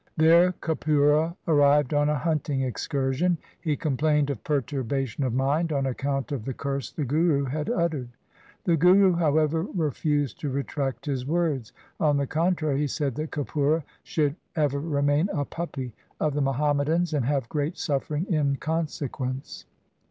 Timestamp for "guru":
7.05-7.45, 8.77-9.13